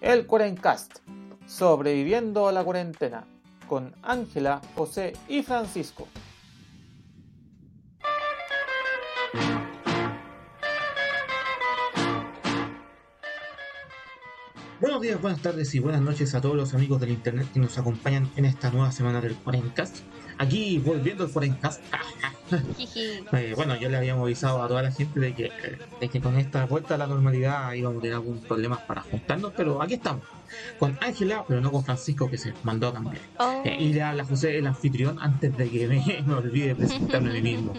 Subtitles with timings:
[0.00, 0.98] el Cuarencast,
[1.46, 3.24] sobreviviendo a la cuarentena,
[3.68, 6.06] con Ángela, José y Francisco.
[14.80, 17.76] Buenos días, buenas tardes y buenas noches a todos los amigos del internet que nos
[17.78, 19.96] acompañan en esta nueva semana del Forencast.
[20.38, 21.82] Aquí volviendo al Forencast.
[23.32, 25.52] eh, bueno, yo le habíamos avisado a toda la gente de que,
[26.00, 29.52] de que con esta vuelta a la normalidad íbamos a tener algunos problemas para juntarnos,
[29.56, 30.22] pero aquí estamos.
[30.78, 33.22] Con Ángela, pero no con Francisco que se mandó a cambiar.
[33.38, 33.62] Oh.
[33.64, 37.32] Eh, y le habla José, el anfitrión, antes de que me, me olvide presentarme a
[37.34, 37.74] mí mismo.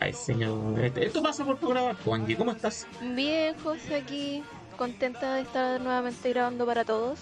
[0.00, 0.82] Ay, señor.
[0.82, 2.36] Este- Esto pasa por grabar, Angie.
[2.36, 2.86] ¿Cómo estás?
[3.14, 4.42] Bien, José, aquí
[4.78, 7.20] contenta de estar nuevamente grabando para todos,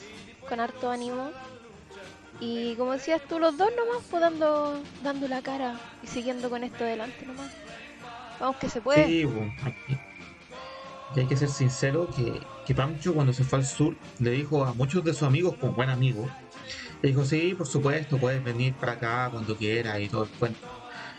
[0.48, 1.30] con harto ánimo.
[2.40, 6.62] Y como decías tú, los dos nomás, pues dando, dando la cara y siguiendo con
[6.62, 7.50] esto adelante nomás.
[8.38, 9.06] Vamos que se puede.
[9.06, 9.26] Sí,
[11.14, 14.64] y hay que ser sincero que, que Pancho cuando se fue al sur le dijo
[14.64, 16.28] a muchos de sus amigos, como buen amigo,
[17.02, 20.60] le dijo, sí, por supuesto, puedes venir para acá cuando quieras y todo el cuento.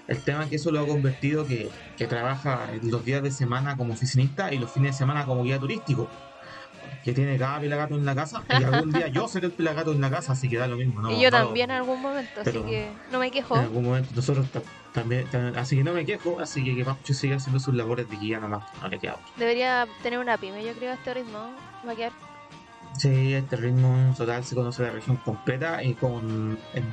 [0.08, 3.78] El tema es que eso lo ha convertido que, que trabaja los días de semana
[3.78, 6.10] como oficinista y los fines de semana como guía turístico.
[7.10, 10.00] Que tiene cada pelagato en la casa y algún día yo seré el pelagato en
[10.02, 11.02] la casa, así que da lo mismo.
[11.02, 11.12] ¿no?
[11.12, 13.56] y yo también en algún momento, así que no me quejo.
[13.56, 14.62] en algún momento nosotros ta-
[14.94, 15.26] también,
[15.58, 18.40] así que no me quejo, así que que Pancho siga haciendo sus labores de guía
[18.40, 19.18] nomás, no le queda.
[19.38, 21.40] Debería tener una pyme, yo creo, a este ritmo.
[21.88, 22.12] Va a quedar.
[22.98, 26.86] Sí, este ritmo total se conoce la región completa y con en,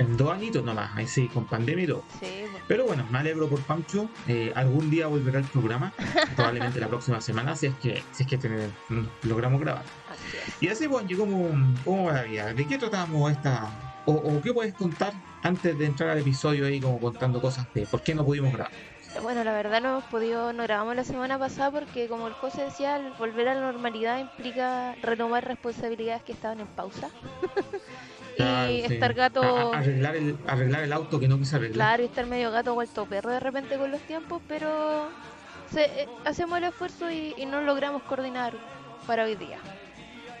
[0.00, 2.04] en dos añitos nomás, ahí sí, con pandemia y todo.
[2.18, 2.62] Sí, pues.
[2.66, 4.08] Pero bueno, me alegro por Pancho.
[4.26, 5.92] eh, algún día volverá el programa,
[6.36, 9.84] probablemente la próxima semana, si es que, si es que tener- mm, logramos grabar.
[10.08, 10.62] así es.
[10.62, 11.50] Y así, bueno, yo como,
[11.84, 12.52] ¿cómo va la vida?
[12.54, 13.70] ¿De qué tratamos esta?
[14.06, 17.86] O, o qué puedes contar antes de entrar al episodio ahí como contando cosas de
[17.86, 18.72] por qué no pudimos grabar?
[19.22, 22.62] Bueno, la verdad no hemos podido, no grabamos la semana pasada porque como el José
[22.62, 27.10] decía, el volver a la normalidad implica retomar responsabilidades que estaban en pausa.
[28.42, 28.94] Claro, y sí.
[28.94, 31.74] estar gato, A- a- arreglar, el, arreglar el auto que no quise arreglar.
[31.74, 35.08] claro, y estar medio gato vuelto perro de repente con los tiempos, pero
[35.70, 38.54] se- eh, hacemos el esfuerzo y, y no logramos coordinar
[39.06, 39.58] para hoy día.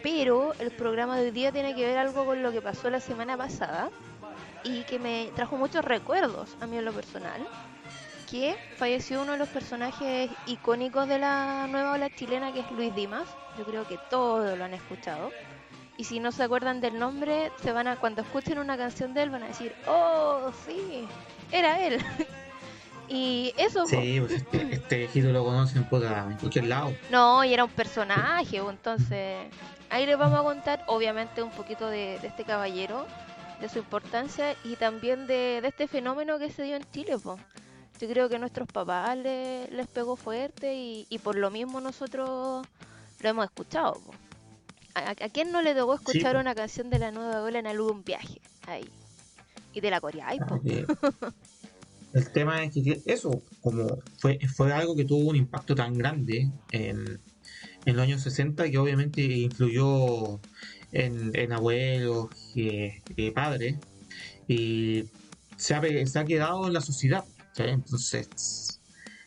[0.02, 3.00] Pero el programa de hoy día tiene que ver algo con lo que pasó la
[3.00, 3.90] semana pasada
[4.64, 7.46] y que me trajo muchos recuerdos a mí en lo personal.
[8.30, 12.94] Que falleció uno de los personajes icónicos de la nueva ola chilena, que es Luis
[12.94, 13.26] Dimas.
[13.58, 15.32] Yo creo que todos lo han escuchado.
[16.00, 19.22] Y si no se acuerdan del nombre, se van a cuando escuchen una canción de
[19.22, 21.06] él van a decir, oh, sí,
[21.52, 22.02] era él.
[23.08, 23.86] y eso.
[23.86, 26.94] Sí, pues este, este viejito lo conocen puta, en cualquier lado.
[27.10, 29.46] No, y era un personaje, po, entonces
[29.90, 33.06] ahí les vamos a contar obviamente un poquito de, de este caballero,
[33.60, 37.18] de su importancia y también de, de este fenómeno que se dio en Chile.
[37.18, 37.38] po.
[38.00, 41.78] Yo creo que a nuestros papás le- les pegó fuerte y, y por lo mismo
[41.82, 42.66] nosotros
[43.20, 43.94] lo hemos escuchado.
[43.94, 44.14] po.
[44.94, 48.02] ¿A, a quién no le tocó escuchar una canción de la nueva ola en algún
[48.04, 48.40] viaje?
[48.66, 48.88] Ahí.
[49.72, 50.28] Y de la Corea,
[52.12, 53.86] El tema es que, eso, como
[54.18, 57.20] fue, fue algo que tuvo un impacto tan grande en,
[57.84, 60.40] en los años 60 que obviamente influyó
[60.90, 62.26] en, en abuelos
[62.56, 63.76] y, y padres
[64.48, 65.04] y
[65.56, 67.24] se ha, pe- se ha quedado en la sociedad.
[67.54, 67.62] ¿sí?
[67.64, 68.69] Entonces,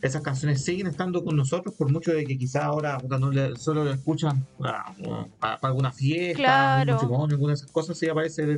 [0.03, 3.85] esas canciones siguen estando con nosotros por mucho de que quizás ahora no le- solo
[3.85, 6.91] lo escuchan para, alguna fiesta, Claro.
[6.91, 8.49] un matrimonio, alguna de esas cosas, sí aparece el,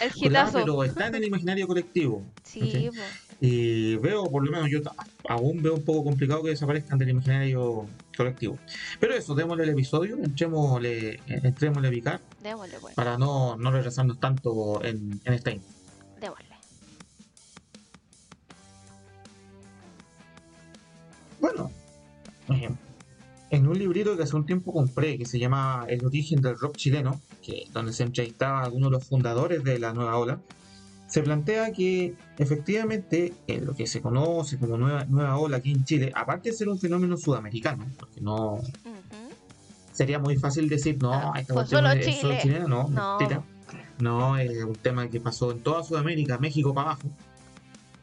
[0.00, 0.58] El hitazo.
[0.58, 2.22] pero está en el imaginario colectivo.
[2.42, 3.00] Sí, po.
[3.40, 4.80] Y veo, por lo menos yo
[5.28, 8.58] aún veo un poco complicado que desaparezcan del imaginario colectivo.
[8.98, 14.18] Pero eso, démosle el episodio, entrémosle, entrémosle a picar démosle, pues, para no, no retrasarnos
[14.18, 15.52] tanto en, en esta
[21.40, 21.70] Bueno,
[22.50, 22.68] eh,
[23.50, 26.76] en un librito que hace un tiempo compré que se llama El origen del rock
[26.76, 30.40] chileno, que donde se entrevistaba a algunos de los fundadores de la nueva ola,
[31.06, 35.84] se plantea que efectivamente en lo que se conoce como nueva, nueva ola aquí en
[35.84, 38.60] Chile, aparte de ser un fenómeno sudamericano, porque no
[39.92, 42.38] sería muy fácil decir, no, Ah, esta cuestión solo es solo Chile.
[42.42, 43.18] chilena, no, No.
[43.18, 43.42] mentira.
[43.98, 47.08] No, es un tema que pasó en toda Sudamérica, México para abajo,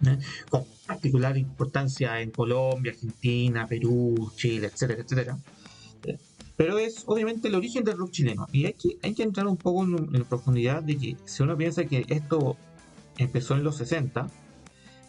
[0.06, 0.18] ¿eh?
[0.50, 5.38] con particular importancia en Colombia, Argentina, Perú, Chile, etcétera, etcétera.
[6.58, 8.48] Pero es obviamente el origen del rock chileno.
[8.54, 11.58] Y hay que, hay que entrar un poco en, en profundidad de que si uno
[11.58, 12.56] piensa que esto
[13.18, 14.30] empezó en los 60,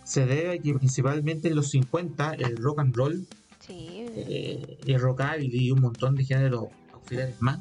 [0.02, 3.26] se debe a que principalmente en los 50 el rock and roll
[3.66, 7.58] Sí, eh, el rockabilly y un montón de géneros auxiliares más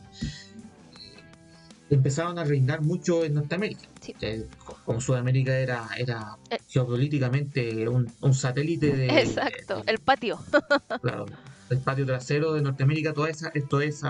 [1.89, 3.87] empezaron a reinar mucho en Norteamérica.
[4.01, 4.15] Sí.
[4.21, 4.47] Eh,
[4.85, 6.57] como Sudamérica era, era Eh.
[6.67, 9.07] geopolíticamente un, un satélite de...
[9.19, 10.39] exacto, el patio.
[11.01, 11.25] claro,
[11.69, 14.07] el patio trasero de Norteamérica, todo esa, todo ese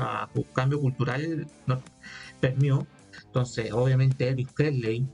[0.53, 1.81] cambio cultural no,
[2.39, 2.85] permió.
[3.25, 5.05] Entonces, obviamente Elvis Presley,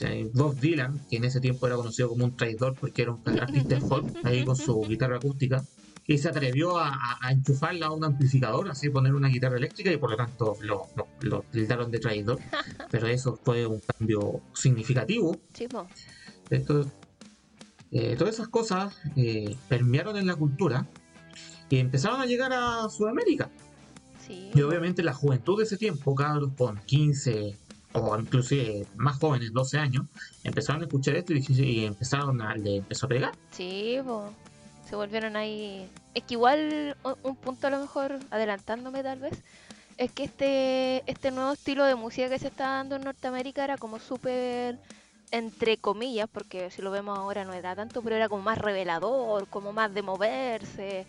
[0.00, 3.22] eh, Bob Dylan, que en ese tiempo era conocido como un traidor porque era un
[3.40, 5.64] artista folk, ahí con su guitarra acústica,
[6.06, 10.10] y se atrevió a, enchufarla a un amplificador, así poner una guitarra eléctrica y por
[10.10, 10.86] lo tanto lo,
[11.20, 12.38] lo, tildaron de traidor.
[12.90, 15.36] Pero eso fue un cambio significativo.
[16.50, 16.86] Esto,
[17.90, 20.86] eh, todas esas cosas eh, permearon en la cultura
[21.68, 23.50] y empezaron a llegar a Sudamérica.
[24.28, 27.56] Y obviamente la juventud de ese tiempo, cabros con 15
[27.92, 30.06] o inclusive más jóvenes, 12 años,
[30.42, 33.32] empezaron a escuchar esto y, empezaron a, le empezó a pegar.
[33.52, 33.98] Sí,
[34.88, 35.90] se volvieron ahí.
[36.14, 39.42] Es que igual un punto a lo mejor, adelantándome tal vez,
[39.98, 43.78] es que este, este nuevo estilo de música que se está dando en Norteamérica era
[43.78, 44.78] como súper,
[45.30, 49.48] entre comillas, porque si lo vemos ahora no era tanto, pero era como más revelador,
[49.48, 51.06] como más de moverse.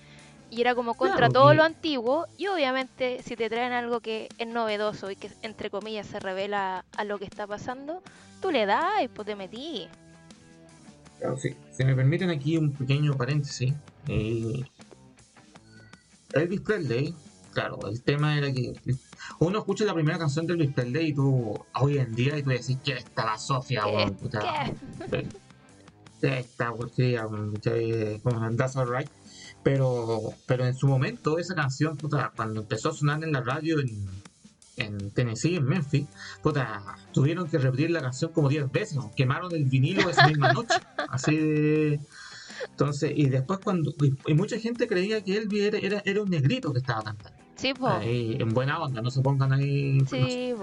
[0.50, 2.26] Y era como contra todo lo antiguo.
[2.38, 6.86] Y obviamente si te traen algo que es novedoso y que entre comillas se revela
[6.96, 8.02] a lo que está pasando,
[8.42, 9.90] tú le das y pues te metí.
[11.20, 11.56] Claro, sí.
[11.72, 13.74] Si me permiten aquí un pequeño paréntesis.
[14.08, 14.64] Eh,
[16.34, 17.16] Elvis Presley,
[17.54, 18.74] claro, el tema era que
[19.40, 22.50] uno escucha la primera canción de Elvis Presley y tú, hoy en día, y tú
[22.50, 24.12] decís, ¿qué está la Sofía, ¿Qué?
[24.12, 24.72] Puta.
[26.22, 26.72] Esta
[28.24, 29.10] como That's Alright.
[29.64, 33.80] Pero, pero en su momento, esa canción, puta, cuando empezó a sonar en la radio
[33.80, 34.08] en,
[34.78, 36.08] en Tennessee, en Memphis,
[36.42, 40.76] puta, tuvieron que repetir la canción como 10 veces, quemaron el vinilo esa misma noche.
[41.10, 42.00] Así de.
[42.70, 43.94] Entonces, y después cuando.
[44.26, 47.38] Y, mucha gente creía que él era, era, era, un negrito que estaba cantando.
[47.56, 47.90] Sí, po.
[48.02, 50.00] en buena onda, no se pongan ahí.
[50.10, 50.54] Sí,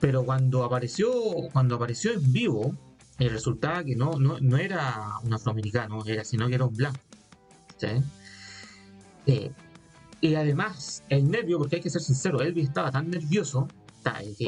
[0.00, 1.12] pero cuando apareció,
[1.52, 2.74] cuando apareció en vivo,
[3.20, 6.98] y resultaba que no, no, no era un afroamericano, era, sino que era un blanco.
[7.76, 7.88] ¿sí?
[9.26, 9.52] Eh,
[10.20, 13.68] y además, el nervio, porque hay que ser sincero, Elvis estaba tan nervioso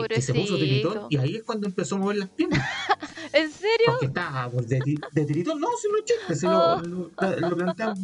[0.08, 2.60] que, se puso tiritón y ahí es cuando empezó a mover las piernas.
[3.32, 3.86] ¿En serio?
[3.86, 7.40] Porque estaba de, de tiritón, no, si no es chiste, se lo, oh.
[7.40, 7.98] lo, planteamos.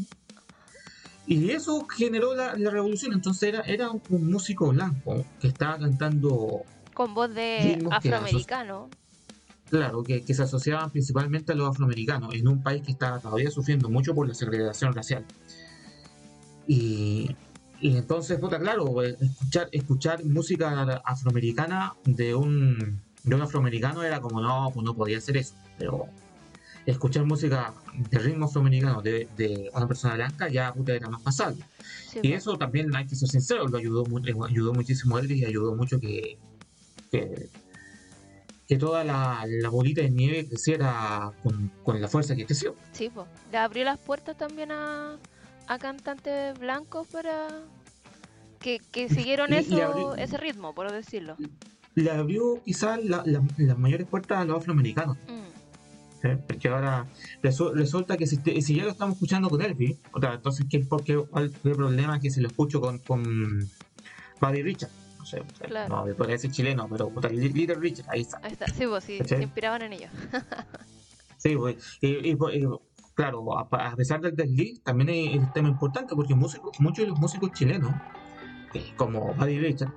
[1.27, 3.13] Y eso generó la, la, revolución.
[3.13, 6.63] Entonces era, era un, músico blanco que estaba cantando.
[6.95, 8.89] Con voz de afroamericano.
[9.69, 13.51] Claro, que, que, se asociaban principalmente a los afroamericanos en un país que estaba todavía
[13.51, 15.27] sufriendo mucho por la segregación racial.
[16.67, 17.37] Y,
[17.81, 24.21] y entonces, puta, claro, eh, escuchar, escuchar música afroamericana de un, de un afroamericano era
[24.21, 25.55] como, no, pues no podía hacer eso.
[25.79, 26.09] Pero
[26.87, 27.73] escuchar música
[28.11, 31.63] de ritmo afroamericano de, de una persona blanca ya puta, era más pasable.
[32.15, 32.35] y pues.
[32.35, 34.05] eso también, hay que ser sincero, lo ayudó,
[34.45, 36.37] ayudó muchísimo a Elvis y ayudó mucho que,
[37.13, 37.49] que,
[38.79, 42.75] toda la, la, bolita de nieve creciera con, con la fuerza que creció.
[42.93, 43.27] Sí, pues.
[43.53, 45.17] Le abrió las puertas también a
[45.69, 47.49] a cantantes blancos para
[48.59, 51.37] que, siguieron eso, ese ritmo, por decirlo.
[51.95, 55.17] Le abrió quizás las mayores puertas a los afroamericanos.
[55.29, 55.49] Mm.
[56.49, 57.07] Porque ahora
[57.43, 58.39] resulta que si,
[58.75, 62.31] ya lo estamos escuchando con Elvis, entonces ¿qué, por qué, ¿cuál es el problema que
[62.31, 63.23] si lo escucho con, con
[64.41, 64.91] Buddy Richard?
[65.19, 65.43] No sé,
[65.89, 68.41] no, me podría decir chileno, pero Little Richard, ahí está.
[68.43, 70.11] Ahí está, sí, vos, sí, se inspiraban en ellos.
[71.37, 72.37] sí, pues, y, y,
[73.19, 77.51] claro, a, pesar del desliz, también es un tema importante porque muchos de los músicos
[77.51, 77.91] chilenos,
[78.75, 79.93] eh, como Buddy Richard,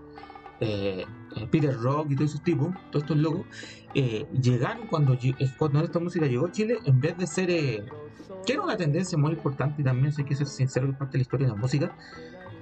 [0.60, 3.46] eh, eh, Peter Rock y todos esos tipos, todos estos locos,
[3.94, 5.16] llegaron cuando,
[5.60, 9.34] cuando esta música llegó a Chile, en vez de ser, que era una tendencia muy
[9.34, 11.60] importante y también, si hay que ser sincero, es parte de la historia de la
[11.60, 11.96] música,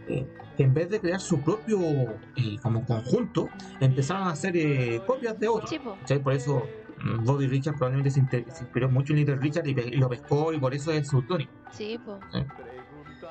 [0.09, 1.79] en vez de crear su propio
[2.61, 3.47] como conjunto,
[3.79, 4.53] empezaron a hacer
[5.05, 5.73] copias de otros.
[6.21, 6.63] Por eso
[7.03, 10.91] Bobby Richard probablemente se, inspiró mucho en Little Richard y, lo pescó y por eso
[10.91, 11.47] es su Tony.
[11.71, 12.19] Sí, pues.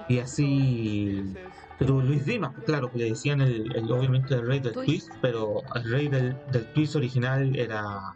[0.08, 1.34] Y así.
[1.78, 5.12] Pero Luis Dimas, pues, claro, que le decían el, obviamente el rey del twist.
[5.20, 8.14] pero el rey del, del twist original era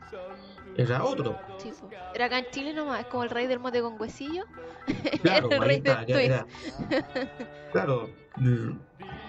[0.76, 1.38] era otro.
[1.58, 1.70] Sí,
[2.14, 4.44] era acá en Chile nomás, es como el rey del mote con huesillo.
[5.22, 6.42] Claro, el rey del twist.
[7.72, 8.10] claro,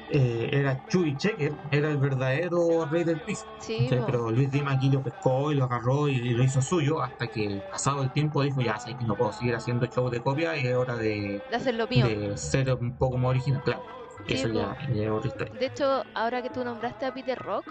[0.10, 3.46] eh, era Chuy Checker, era el verdadero rey del twist.
[3.60, 7.28] Sí, pero Luis Dima aquí lo pescó y lo agarró y, lo hizo suyo hasta
[7.28, 10.58] que pasado el tiempo dijo ya sé que no puedo seguir haciendo show de copia
[10.58, 12.08] y es hora de, de mío.
[12.08, 13.84] De ser un poco más original, claro.
[14.28, 15.60] eso ya, es otra historia.
[15.60, 17.66] De hecho, ahora que tú nombraste a Peter Rock,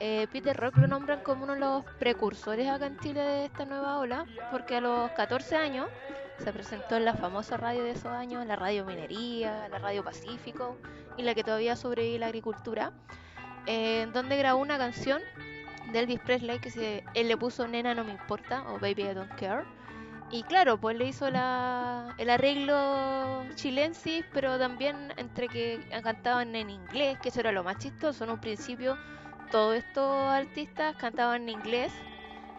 [0.00, 3.64] eh, Peter Rock lo nombran como uno de los precursores acá en Chile de esta
[3.64, 5.88] nueva ola, porque a los 14 años
[6.38, 10.76] se presentó en la famosa radio de esos años, la radio Minería, la radio Pacífico
[11.16, 12.92] y la que todavía sobrevive la agricultura,
[13.66, 15.20] eh, donde grabó una canción
[15.92, 19.14] de Elvis Presley que se, él le puso Nena no me importa o Baby I
[19.14, 19.64] don't care
[20.30, 26.68] Y claro, pues le hizo la, el arreglo chilensis, pero también entre que cantaban en
[26.70, 28.24] inglés, que eso era lo más chistoso.
[28.24, 28.98] En un principio,
[29.50, 31.92] todos estos artistas cantaban en inglés,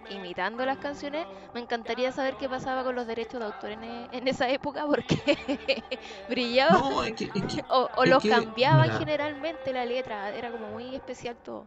[0.10, 1.25] imitando las canciones.
[1.54, 4.86] Me encantaría saber qué pasaba con los derechos de autor en, e- en esa época,
[4.86, 5.16] porque
[6.30, 6.80] brillaba.
[6.80, 8.98] No, es que, es que- O, los que, cambiaban mira.
[9.00, 11.66] generalmente la letra, era como muy especial todo.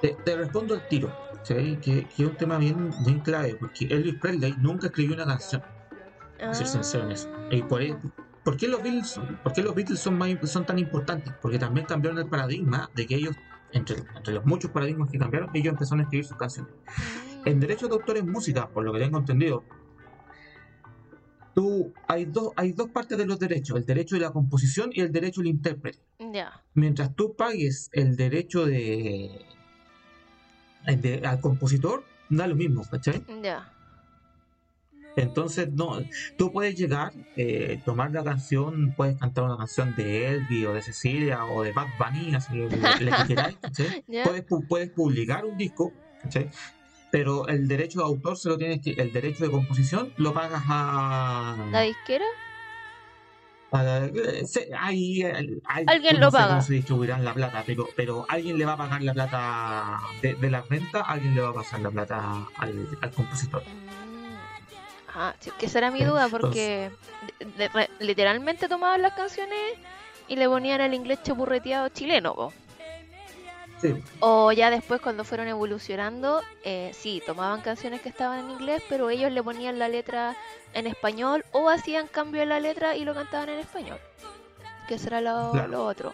[0.00, 1.78] te, te respondo al tiro, ¿sí?
[1.82, 5.62] que, es un tema bien, bien clave, porque Elvis Presley nunca escribió una canción,
[6.40, 7.28] a ser sincero en eso.
[7.50, 7.96] Y por, e-
[8.44, 11.32] ¿por qué los Beatles, son- por qué los Beatles son, más, son tan importantes?
[11.42, 13.34] Porque también cambiaron el paradigma de que ellos,
[13.72, 16.72] entre, entre los muchos paradigmas que cambiaron, ellos empezaron a escribir sus canciones.
[17.44, 19.64] En derechos de autor en música, por lo que tengo entendido,
[21.54, 25.00] tú, hay, dos, hay dos partes de los derechos, el derecho de la composición y
[25.00, 25.98] el derecho del intérprete.
[26.74, 29.44] Mientras tú pagues el derecho de,
[30.86, 33.24] de- al compositor, da lo mismo, ¿cachai?
[33.42, 33.72] ya.
[35.20, 35.98] Entonces, no,
[36.36, 40.80] tú puedes llegar, eh, tomar la canción, puedes cantar una canción de Elvis o de
[40.82, 42.76] Cecilia o de Bad Bunny, así le que
[43.26, 44.04] queráis, ¿cachai?
[44.06, 44.22] Ya.
[44.22, 45.92] Puedes, pu- puedes publicar un disco.
[47.10, 50.62] Pero el derecho de autor se lo tienes que, el derecho de composición lo pagas
[50.68, 52.24] a, ¿La disquera?
[53.72, 54.10] la-
[54.46, 56.48] se- hay- hay- Alguien no lo sé paga.
[56.50, 60.34] cómo se distribuirán la plata, pero, pero alguien le va a pagar la plata de,
[60.34, 63.62] de la renta, alguien le va a pasar la plata al, al compositor.
[65.18, 65.20] Mm.
[65.20, 66.90] Ah, sí, que esa era mi duda, porque
[67.40, 69.58] de- de- re- literalmente tomaban las canciones
[70.28, 72.52] y le ponían el inglés chapurreteado chileno, po.
[73.80, 78.82] Sí, O ya después cuando fueron evolucionando, eh, sí, tomaban canciones que estaban en inglés,
[78.88, 80.36] pero ellos le ponían la letra
[80.74, 83.98] en español o hacían cambio en la letra y lo cantaban en español.
[84.88, 85.68] Que lo, Claro.
[85.68, 86.12] lo otro.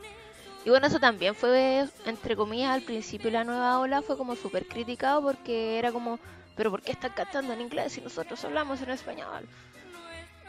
[0.66, 4.66] Y bueno, eso también fue, entre comillas, al principio la nueva ola fue como súper
[4.66, 6.18] criticado porque era como,
[6.56, 9.48] pero ¿por qué están cantando en inglés si nosotros hablamos en español?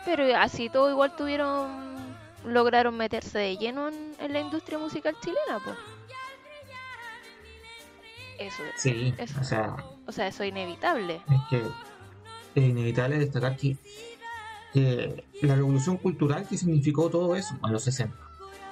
[0.06, 5.60] Pero así todo igual tuvieron, lograron meterse de lleno en, en la industria musical chilena,
[5.64, 5.78] pues.
[8.38, 9.40] Eso, sí, Eso.
[9.40, 11.22] o sea, o sea, eso es inevitable.
[11.30, 11.62] es que
[12.56, 13.78] es inevitable destacar que,
[14.74, 18.25] que la revolución cultural que significó todo eso en los 60.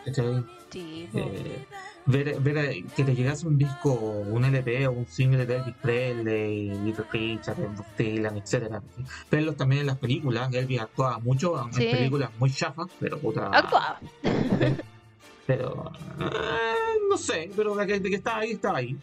[0.06, 1.66] Eh,
[2.06, 5.76] ver, ver eh, que te llegase un disco, un LP o un single de Elvis
[5.82, 7.58] Presley, Little Richard,
[7.98, 8.82] Dylan, etc.
[9.30, 11.88] Verlos también en las películas, Elvis actuaba mucho en Sí.
[11.92, 13.48] películas muy chafas, pero puta.
[13.48, 14.00] Actuaba.
[15.46, 15.92] Pero
[16.22, 18.98] eh, no sé, pero de que, que estaba ahí, estaba ahí.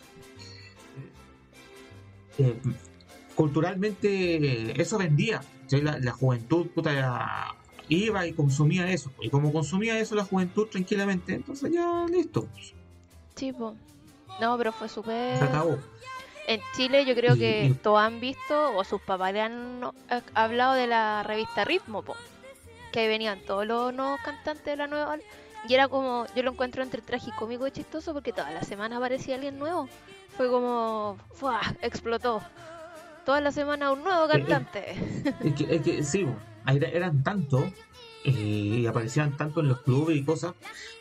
[3.34, 5.42] Culturalmente eso vendía.
[5.66, 5.80] ¿sí?
[5.82, 7.54] La, la juventud puta, era-
[7.90, 9.10] iba y consumía eso.
[9.20, 12.46] Y como consumía eso la juventud tranquilamente, entonces ya listo,
[13.34, 13.74] Sí, po.
[14.40, 15.38] No, pero fue súper...
[15.38, 15.78] se acabó.
[16.46, 19.82] En Chile yo creo Y- que y- todos han visto, o sus papás le han
[19.84, 22.16] ha- hablado de la revista Ritmo, po.
[22.92, 25.16] Que ahí venían todos los nuevos cantantes de la nueva.
[25.68, 29.34] Y era como, yo lo encuentro entre tragicómico y chistoso porque toda la semana aparecía
[29.36, 29.88] alguien nuevo.
[30.36, 31.60] Fue como, ¡fua!
[31.82, 32.42] explotó.
[33.26, 34.30] Toda la semana un nuevo Eh, eh.
[34.30, 34.96] cantante.
[35.44, 36.26] Es que, es que sí,
[36.76, 37.64] eran tantos
[38.24, 38.30] eh,
[38.80, 40.54] y aparecían tanto en los clubes y cosas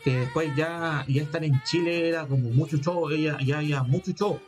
[0.03, 4.11] que después ya, ya estar en Chile era como mucho show, ya, ya había mucho
[4.11, 4.39] show.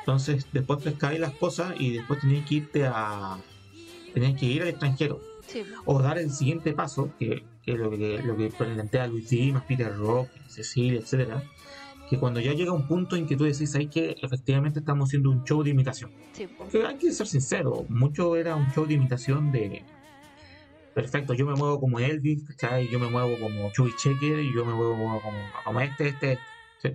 [0.00, 3.38] Entonces después pescáis las cosas y después tenías que irte a.
[4.14, 7.88] tenías que ir al extranjero Sí, o dar el siguiente paso, que, que es lo
[7.90, 11.40] que, lo que plantea Luis Dimas, Peter Rock, Cecilia, etcétera
[12.08, 15.30] que cuando ya llega un punto en que tú decís ahí que efectivamente estamos haciendo
[15.30, 16.10] un show de imitación.
[16.32, 16.48] sí.
[16.70, 19.84] Que hay que ser sincero, mucho era un show de imitación de.
[20.96, 22.88] Perfecto, yo me muevo como Elvis, ¿cachai?
[22.88, 26.42] Yo me muevo como Chubby Checker y yo me muevo como, como, este, este,
[26.78, 26.88] sí.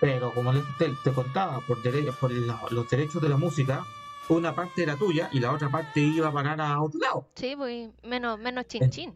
[0.00, 2.32] Pero como te, te contaba, por, dere- por
[2.72, 3.86] los derechos de la música,
[4.28, 7.28] una parte era tuya y la otra parte iba a parar a otro lado.
[7.36, 9.14] Sí, pues menos, menos chin chin.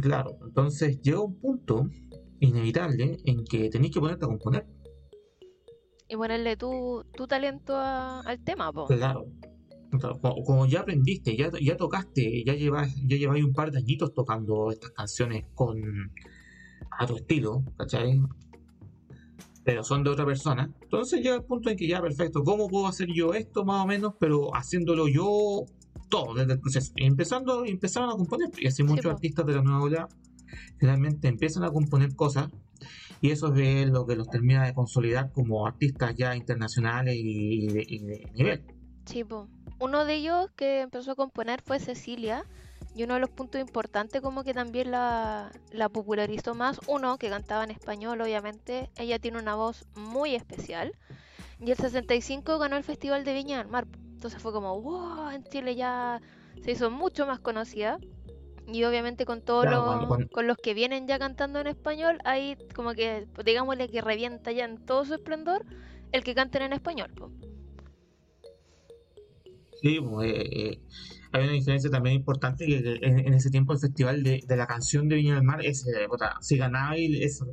[0.00, 1.88] Claro, entonces llega un punto
[2.38, 4.64] inevitable en que tenéis que ponerte a componer.
[6.08, 8.86] Y ponerle tu, tu talento a- al tema, po.
[8.86, 9.26] Claro.
[9.90, 14.14] Como, como ya aprendiste, ya, ya tocaste, ya llevas, ya lleváis un par de añitos
[14.14, 15.78] tocando estas canciones con
[16.98, 18.20] a tu estilo, ¿cachai?
[19.64, 20.70] Pero son de otra persona.
[20.82, 23.86] Entonces llega el punto en que ya, perfecto, ¿cómo puedo hacer yo esto más o
[23.86, 24.14] menos?
[24.18, 25.64] Pero haciéndolo yo
[26.08, 26.92] todo desde el proceso.
[26.96, 28.48] Y empezando, empezaron a componer.
[28.58, 30.08] Y así muchos artistas de la nueva ola
[30.78, 32.48] finalmente empiezan a componer cosas.
[33.20, 37.66] Y eso es lo que los termina de consolidar como artistas ya internacionales y, y
[37.68, 38.64] de- y de nivel.
[39.04, 39.48] Sí, po.
[39.80, 42.44] Uno de ellos que empezó a componer fue Cecilia.
[42.94, 46.80] Y uno de los puntos importantes como que también la, la popularizó más.
[46.86, 48.90] Uno, que cantaba en español, obviamente.
[48.96, 50.92] Ella tiene una voz muy especial.
[51.60, 53.86] Y el 65 ganó el Festival de Viña del Mar.
[54.12, 56.20] Entonces fue como, wow, en Chile ya
[56.62, 57.98] se hizo mucho más conocida.
[58.66, 62.56] Y obviamente con todos Claro, los, con los que vienen ya cantando en español, ahí
[62.74, 65.64] como que, digámosle que revienta ya en todo su esplendor
[66.12, 67.10] el que canten en español.
[69.82, 70.80] Sí, pues, eh,
[71.32, 74.66] hay una diferencia también importante que en, en ese tiempo el festival de, de la
[74.66, 77.46] canción de Viña del Mar, ese, puta, si ganaba y eso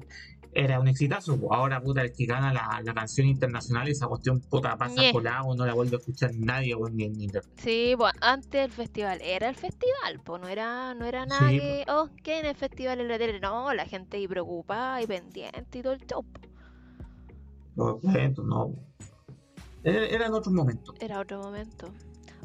[0.54, 1.40] era un exitazo.
[1.40, 1.52] pues.
[1.52, 5.12] Ahora, puta, el que gana la, la canción internacional, esa cuestión, puta, pasa Ñe.
[5.12, 7.52] colado, no la vuelve a escuchar nadie, pues, ni en internet.
[7.58, 11.60] Sí, pues antes el festival era el festival, pues no era, no era nada Sí,
[11.60, 15.06] que, oh, que en el festival en la tele, no, la gente ahí preocupada y
[15.06, 16.26] pendiente y todo el show.
[17.76, 18.74] Los eventos, no.
[19.84, 20.96] Era, eran otros momentos.
[21.00, 21.94] Era otro momento.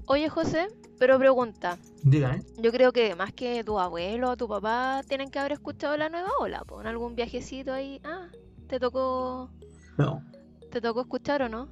[0.06, 0.66] Oye, José,
[0.99, 2.42] pero pregunta, Diga, ¿eh?
[2.59, 6.09] yo creo que más que tu abuelo o tu papá tienen que haber escuchado la
[6.09, 8.28] nueva ola, en algún viajecito ahí, ah,
[8.66, 9.50] te tocó,
[9.99, 10.23] No.
[10.71, 11.68] te tocó escuchar o no?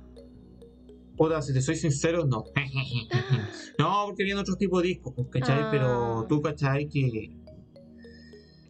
[1.16, 2.44] Puta, si te soy sincero, no.
[3.78, 5.60] no, porque vienen otros tipos de discos, pues, ¿cachai?
[5.64, 5.68] Ah.
[5.70, 6.88] Pero tú, ¿cachai?
[6.88, 7.36] Que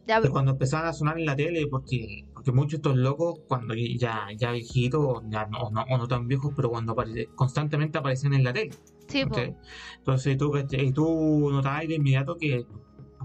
[0.06, 3.40] Ya, pero- cuando empezaban a sonar en la tele, porque, porque muchos de estos locos,
[3.46, 7.28] cuando ya, ya viejitos, ya no, o no, o no tan viejos, pero cuando apare-
[7.36, 8.70] constantemente aparecían en la tele.
[9.10, 9.50] Sí, pues.
[9.98, 10.86] Entonces tú, ¿cachai?
[10.86, 12.64] y tú notabas de inmediato que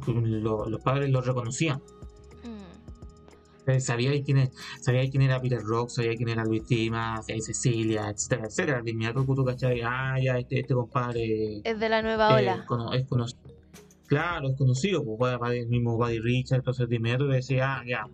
[0.07, 1.79] lo- los padres los reconocían.
[2.43, 4.51] mm, Eh, Sabía quién, es-
[4.81, 8.81] sabía quién era Peter Rock, sabía quién era Luis Dimas, Cecilia, etcétera, etcétera.
[8.83, 9.81] De inmediato tú, ¿cachai?
[9.83, 12.63] Ah, ya, este, este compadre es de la nueva eh, ola.
[12.67, 13.41] cono- es conocido.
[14.05, 18.05] Claro, es conocido, pues el mismo Buddy Richard, entonces de inmediato decía, ah, ya,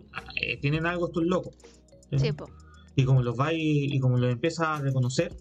[0.41, 1.53] eh, tienen algo estos locos.
[2.15, 2.31] ¿sí?
[2.31, 2.49] Pues,
[2.95, 5.33] Y como los va y, y como los empiezas a reconocer,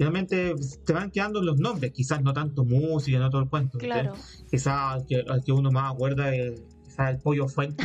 [0.00, 0.54] finalmente
[0.86, 3.76] te van quedando los nombres, quizás no tanto música, no todo el cuento.
[3.76, 4.14] claro.
[4.50, 7.84] Quizás al que, al que uno más acuerda es quizás el pollo fuente,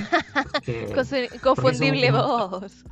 [0.54, 0.88] porque-
[1.44, 2.86] Confundible voz.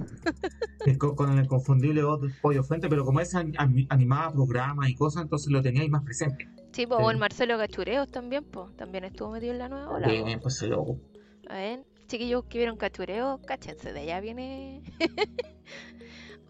[1.16, 4.96] con, el confundible voz del pollo fuente, pero como es an- an- animaba programas y
[4.96, 6.50] cosas, entonces lo teníais más presente.
[6.74, 7.18] Sí, pues, o el.
[7.18, 10.12] Marcelo Cachureos también, pues, también estuvo metido en la nueva ola.
[10.14, 11.00] Eh, pues loco.
[11.48, 14.82] A ver, chiquillos que vieron Cachureo, cáchense, de allá viene.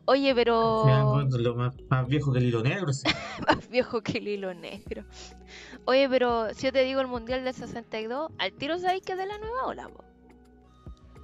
[0.05, 2.91] Oye, pero bueno, lo más, más viejo que el hilo negro.
[2.91, 3.07] sí.
[3.47, 5.05] más viejo que el hilo negro.
[5.85, 9.17] Oye, pero si yo te digo el Mundial del 62, al tiro sabéis que es
[9.17, 10.03] de la nueva ola, po.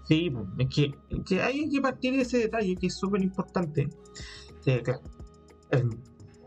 [0.06, 3.90] Sí, es que, es que hay que partir de ese detalle que es súper importante.
[4.64, 5.02] Claro,
[5.72, 5.90] em,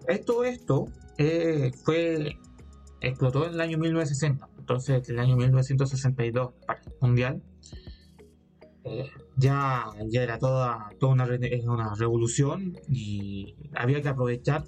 [0.09, 0.87] esto, esto
[1.18, 2.37] eh, fue
[3.01, 4.49] explotó en el año 1960.
[4.59, 7.42] Entonces, en el año 1962 para el mundial
[8.85, 11.25] eh, ya, ya era toda, toda una,
[11.64, 14.64] una revolución y había que aprovechar.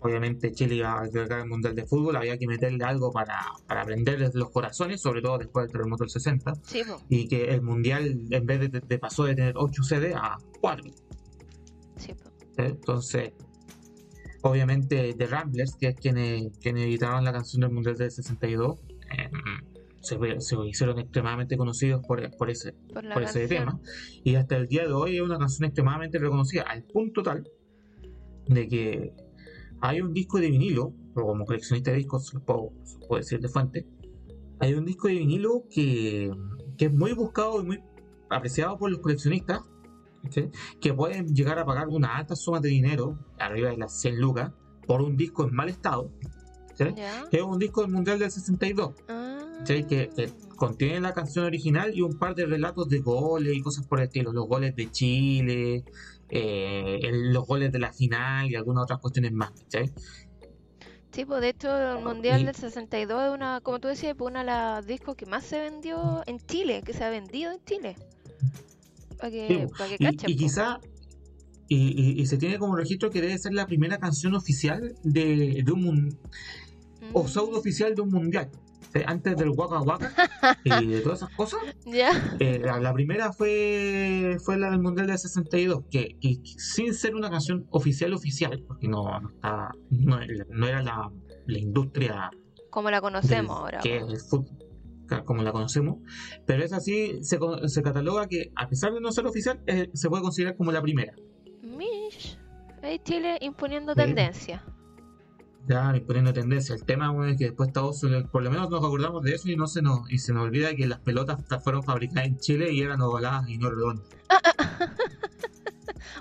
[0.00, 3.86] Obviamente Chile iba a albergar el Mundial de Fútbol, había que meterle algo para, para
[3.86, 8.20] prenderles los corazones, sobre todo después del terremoto del 60 Sí, y que el mundial
[8.30, 10.84] en vez de, de- pasó de tener 8 CD a 4
[11.96, 12.30] Sí, po.
[12.58, 13.32] entonces
[14.42, 18.76] obviamente The Ramblers que es quienes, quienes editaron la canción del mundial del 62
[19.16, 19.30] eh,
[20.04, 23.80] se, se hicieron extremadamente conocidos por, por ese, Por por ese tema
[24.22, 27.48] y hasta el día de hoy es una canción extremadamente reconocida al punto tal
[28.46, 29.12] de que
[29.80, 33.40] hay un disco de vinilo o como coleccionista de discos lo puedo, lo puedo decir
[33.40, 33.86] de fuente
[34.60, 36.30] hay un disco de vinilo que,
[36.76, 37.82] que es muy buscado y muy
[38.28, 39.60] apreciado por los coleccionistas
[40.26, 40.52] ¿ok?
[40.80, 44.52] que pueden llegar a pagar una alta suma de dinero arriba de las 100 lucas
[44.86, 46.10] por un disco en mal estado
[46.74, 46.84] ¿sí?
[47.30, 49.33] Que es un disco del mundial del 62 Ah.
[49.64, 49.84] ¿Sí?
[49.84, 53.86] que, que contiene la canción original y un par de relatos de goles y cosas
[53.86, 55.84] por el estilo, los goles de Chile,
[56.30, 59.50] eh, el- los goles de la final y algunas otras cuestiones más.
[59.52, 59.90] ¿cachai?
[61.12, 64.30] Sí, pues de hecho el Mundial Y- del 62 es una, como tú decías, pues,
[64.30, 67.64] uno de los discos que más se vendió en Chile, que se ha vendido en
[67.64, 67.96] Chile.
[69.18, 70.38] Para que, Sí, que Y, cachen, y po.
[70.40, 70.80] quizá,
[71.68, 75.82] y, se tiene como registro que debe ser la primera canción oficial de, de un
[75.82, 76.18] mun-
[77.12, 78.50] o Mm, pseudo oficial de un mundial.
[79.06, 80.12] Antes del Waka Waka
[80.64, 81.60] y de todas esas cosas.
[82.40, 87.14] Eh, la, la primera fue, fue la del Mundial del 62, que, que sin ser
[87.14, 89.30] una canción oficial oficial, porque no, no,
[89.90, 91.10] no, no era la,
[91.46, 92.30] la industria
[92.70, 93.78] como la conocemos del- ahora.
[93.80, 94.58] que es el fútbol,
[95.24, 95.98] como la conocemos,
[96.46, 100.08] pero es así, se, se cataloga que a pesar de no ser oficial, eh, se
[100.08, 101.12] puede considerar como la primera.
[101.62, 102.38] Mish,
[102.82, 104.64] ahí Chile imponiendo tendencia.
[105.66, 106.74] Ya imponiendo tendencia.
[106.74, 108.00] El tema bueno, es que después todos,
[108.30, 110.74] por lo menos nos acordamos de eso y no se nos, y se nos olvida
[110.74, 114.04] que las pelotas ta- fueron fabricadas en Chile y eran ovaladas y no redondas.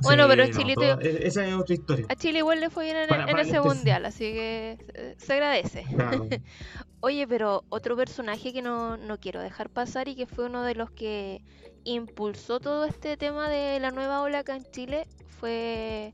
[0.02, 2.06] Bueno, pero no, Chilito- todo- e- esa es otra historia.
[2.10, 5.16] A Chile igual le fue bien en, Para- en para ese mundial, así que eh,
[5.18, 5.84] se agradece.
[5.96, 6.28] Claro.
[7.02, 10.76] Oye, pero otro personaje que no, no quiero dejar pasar y que fue uno de
[10.76, 11.42] los que
[11.84, 15.06] impulsó todo este tema de la nueva ola acá en Chile
[15.40, 16.14] fue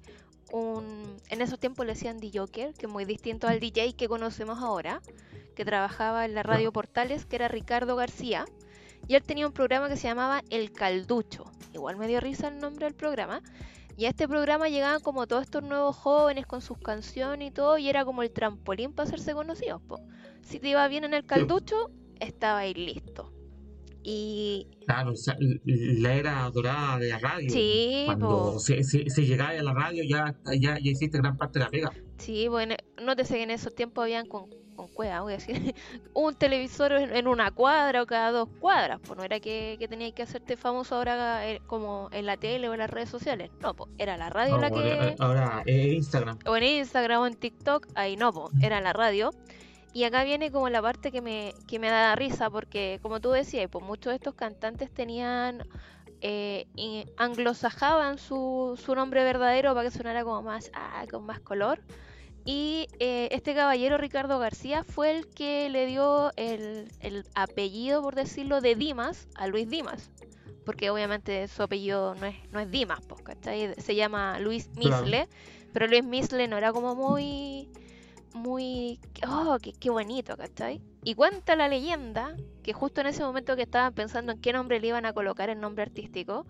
[0.51, 1.17] un...
[1.29, 5.01] En esos tiempos le decían DJ, que es muy distinto al DJ que conocemos ahora,
[5.55, 8.45] que trabajaba en la radio Portales, que era Ricardo García.
[9.07, 11.45] Y él tenía un programa que se llamaba El Calducho.
[11.73, 13.41] Igual me dio risa el nombre del programa.
[13.97, 17.77] Y a este programa llegaban como todos estos nuevos jóvenes con sus canciones y todo,
[17.77, 19.81] y era como el trampolín para hacerse conocidos.
[19.81, 19.99] po.
[20.41, 23.33] Si te iba bien en el calducho, estaba ahí listo.
[24.03, 27.49] Y Claro, o sea, l- la era dorada de la radio.
[27.49, 28.59] Sí, Cuando po.
[28.59, 31.71] se, se, se llegaba a la radio ya, ya, ya hiciste gran parte de la
[31.71, 31.91] pega.
[32.17, 35.75] sí, bueno, nótese que en esos tiempos habían con, con cueva, voy a decir,
[36.13, 38.99] un televisor en, en una cuadra o cada dos cuadras.
[39.05, 42.69] Pues no era que, que tenías que hacerte famoso ahora eh, como en la tele
[42.69, 43.51] o en las redes sociales.
[43.62, 45.15] No, pues era la radio la Ahora, que...
[45.19, 46.39] ahora, Instagram.
[46.45, 49.31] o en Instagram o en TikTok, ahí no, po, era la radio.
[49.93, 53.32] Y acá viene como la parte que me, que me da risa, porque como tú
[53.32, 55.63] decías, pues muchos de estos cantantes tenían,
[56.21, 56.67] eh,
[57.17, 61.82] anglosajaban su, su nombre verdadero para que sonara como más, ah, con más color.
[62.45, 68.15] Y eh, este caballero Ricardo García fue el que le dio el, el apellido, por
[68.15, 70.10] decirlo, de Dimas a Luis Dimas.
[70.65, 73.73] Porque obviamente su apellido no es, no es Dimas, pues, ¿cachai?
[73.78, 75.02] Se llama Luis Claro.
[75.02, 75.28] Misle.
[75.73, 77.69] Pero Luis Misle no era como muy.
[78.34, 79.00] Muy.
[79.28, 80.82] Oh, qué, qué bonito, ¿cachai?
[81.04, 84.80] Y cuenta la leyenda que justo en ese momento que estaban pensando en qué nombre
[84.80, 86.46] le iban a colocar el nombre artístico,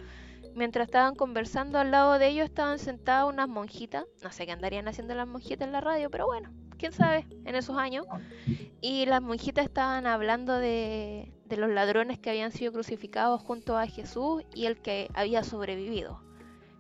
[0.55, 4.05] mientras estaban conversando al lado de ellos estaban sentadas unas monjitas.
[4.23, 7.55] No sé qué andarían haciendo las monjitas en la radio, pero bueno, quién sabe, en
[7.55, 8.05] esos años.
[8.81, 13.85] Y las monjitas estaban hablando de, de los ladrones que habían sido crucificados junto a
[13.87, 16.21] Jesús y el que había sobrevivido.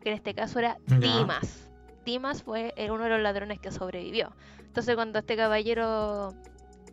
[0.01, 0.77] Que en este caso era.
[0.85, 1.69] Dimas.
[2.05, 4.31] Dimas fue uno de los ladrones que sobrevivió.
[4.69, 6.33] Entonces cuando este caballero,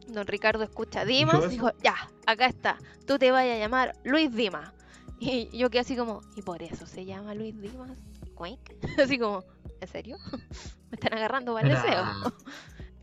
[0.09, 1.95] don Ricardo, escucha Dimas, dijo, ya,
[2.27, 4.73] acá está, tú te vas a llamar Luis Dimas.
[5.21, 7.99] Y yo quedé así como, ¿y por eso se llama Luis Dimas?
[8.35, 8.61] Cuink.
[9.03, 9.45] Así como,
[9.81, 10.17] ¿en serio?
[10.91, 12.05] Me están agarrando para el deseo.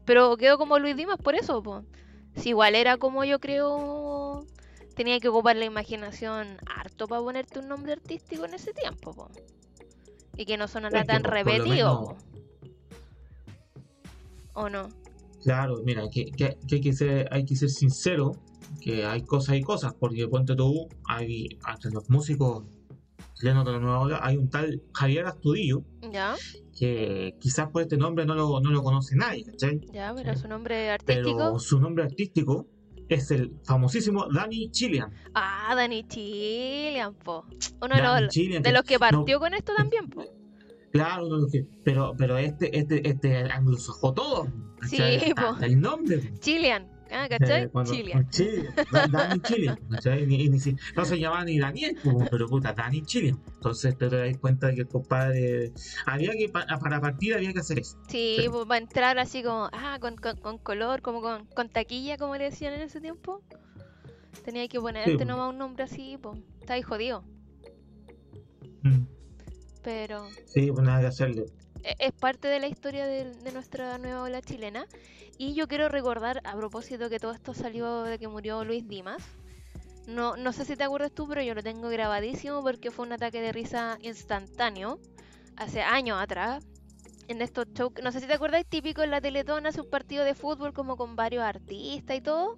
[0.06, 1.84] Pero quedó como Luis Dimas por eso, po.
[2.36, 4.46] Si igual era como yo creo,
[4.96, 9.30] tenía que ocupar la imaginación harto para ponerte un nombre artístico en ese tiempo, po.
[10.36, 12.16] Y que no sonara Es tan repetido.
[14.54, 14.90] ¿O no?
[15.44, 18.32] Claro, mira, que, que- que hay, que ser, hay que ser sincero,
[18.82, 22.64] que hay cosas y cosas, porque ponte tú, hay, entre los músicos
[23.34, 26.36] chilenos de la nueva ola, hay un tal Javier Astudillo, Ya,
[26.78, 29.82] que quizás por este nombre no lo, no lo conoce nadie, ¿cachai?
[29.92, 31.38] ya, pero su nombre artístico.
[31.38, 32.68] Pero su nombre artístico
[33.10, 35.12] es el famosísimo Danny Chilean.
[35.34, 37.46] Ah, Danny Chilean, po.
[37.82, 40.24] Uno de Danny los, de que- los que no, partió con esto también, po.
[40.94, 41.48] Claro,
[41.84, 44.48] pero, pero este, este, este anglosajó todo.
[44.88, 44.98] Sí.
[45.36, 46.34] Hasta el nombre.
[46.40, 47.68] Chilean, ah, ¿cachai?
[47.86, 48.30] Chilean.
[48.30, 50.28] Chile, Da- Dani Chile, ¿cachai?
[50.28, 51.98] Ni- ni si- no se llamaba ni Daniel,
[52.30, 53.36] pero puta, Dani Chile.
[53.56, 55.72] Entonces te das cuenta de que el compadre.
[56.06, 57.98] Había que, pa- para partir, había que hacer eso.
[58.08, 58.46] Sí, Sí.
[58.50, 62.18] pues va a entrar así como, ah, con, con, con color, como con, con taquilla,
[62.18, 63.42] como le decían en ese tiempo.
[64.46, 65.26] Tenía que ponerte po.
[65.26, 66.38] nomás un nombre así, pues.
[66.60, 67.24] Está ahí jodido.
[68.84, 69.06] Mm.
[69.84, 71.46] Pero Sí, pues nada que hacerle.
[71.84, 74.86] e- es parte de la historia de, de nuestra nueva ola chilena.
[75.38, 79.22] Y yo quiero recordar, a propósito que todo esto salió de que murió Luis Dimas.
[80.08, 83.14] No, no sé si te acuerdas tú, pero yo lo tengo grabadísimo porque fue un
[83.14, 85.00] ataque de risa instantáneo.
[85.56, 86.64] Hace años atrás.
[87.30, 90.26] En estos shows, no sé si te acuerdas, típico en la Teletón hace un partido
[90.26, 92.58] de fútbol como con varios artistas y todo.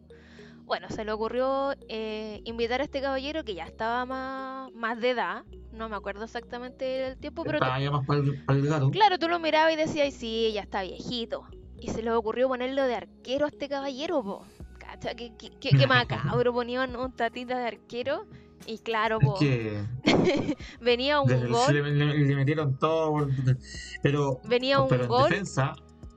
[0.66, 5.12] Bueno, se le ocurrió eh, invitar a este caballero que ya estaba más, más de
[5.12, 5.44] edad.
[5.72, 8.66] No me acuerdo exactamente el tiempo, pero tú- Estaba ya más para el, para el
[8.68, 8.90] gato.
[8.92, 11.44] Claro, tú lo mirabas y decías, "Ay, sí, ya está viejito.
[11.80, 14.44] Y se les ocurrió ponerlo de arquero a este caballero, po.
[14.80, 18.26] Cacha, qué, qué, qué, qué macabro, ponían un tatita de arquero.
[18.66, 19.84] Y claro, po, que
[20.82, 23.28] venía un gol, le, le- le metieron todo.
[24.02, 25.74] Pero, venía un pero en gol, defensa,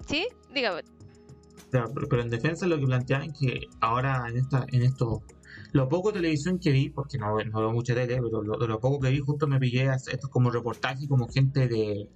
[0.06, 0.26] ¿sí?
[0.54, 0.82] Dígame.
[1.70, 5.22] Claro, pero, en defensa lo que planteaban que ahora en esta, en esto,
[5.72, 8.66] lo poco de televisión que vi, porque no, no veo mucha tele, pero lo, de
[8.68, 12.09] lo poco que vi justo me pillé a esto como reportaje, como gente de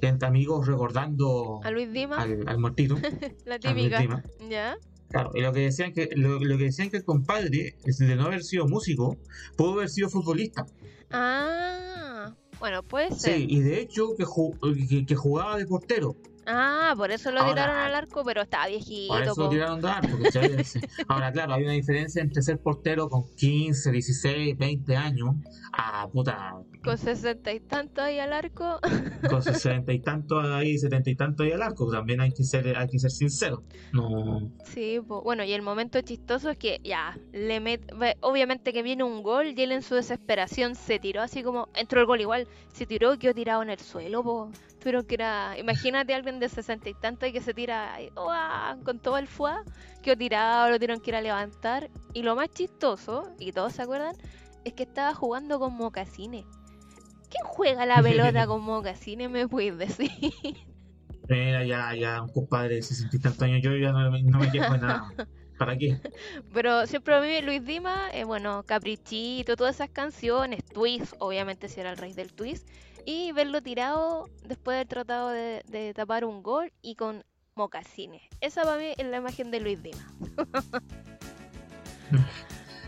[0.00, 2.96] gente amigos recordando A Luis Dimas, al, al muertito,
[3.46, 4.22] la típica.
[4.48, 4.76] ¿Ya?
[5.08, 8.24] Claro, y lo que decían que lo, lo que decían que el compadre, de no
[8.24, 9.16] haber sido músico,
[9.56, 10.66] pudo haber sido futbolista.
[11.10, 13.36] Ah, bueno, puede ser.
[13.36, 16.16] Sí, y de hecho que, ju- que, que jugaba de portero.
[16.46, 19.80] Ah, por eso lo Ahora- tiraron al arco, pero estaba viejito, Por eso lo tiraron
[19.80, 20.08] de arco.
[21.08, 25.30] Ahora, claro, hay una diferencia entre ser portero con 15, 16, 20 años
[25.72, 28.78] a puta Con sesenta y tantos ahí al arco.
[29.30, 31.90] con 60 y tantos ahí, 70 y tantos ahí al arco.
[31.90, 33.62] También hay que ser, hay que ser sincero.
[33.92, 35.22] No, Sí, po.
[35.22, 37.80] bueno, y el momento chistoso es que ya, le met...
[38.20, 42.00] obviamente que viene un gol y él en su desesperación se tiró así como, entró
[42.00, 44.50] el gol igual, se tiró y quedó tirado en el suelo, po.
[44.84, 48.76] Pero que era, imagínate a alguien de sesenta y tanto y que se tira ¡uah!
[48.84, 49.64] con todo el fuá,
[50.02, 51.90] que tirado, lo tuvieron que ir a levantar.
[52.12, 54.14] Y lo más chistoso, y todos se acuerdan,
[54.64, 56.44] es que estaba jugando con mocasines.
[57.30, 59.30] ¿Quién juega la pelota con mocasines?
[59.30, 60.10] ¿Me puedes decir?
[61.30, 64.52] Mira, ya, ya, un compadre de 60 y tantos años, yo ya no, no me
[64.52, 65.08] quejo de nada.
[65.58, 65.98] ¿Para qué?
[66.52, 71.80] Pero siempre a mí Luis Dima, eh, bueno, Caprichito, todas esas canciones, Twist, obviamente si
[71.80, 72.68] era el rey del Twist,
[73.04, 78.22] y verlo tirado después de haber tratado de, tapar un gol y con mocasines.
[78.40, 80.06] Esa para mí es la imagen de Luis Dima.